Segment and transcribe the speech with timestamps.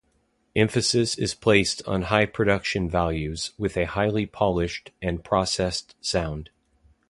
[0.55, 6.49] Emphasis is placed on high production values with a highly polished and processed sound.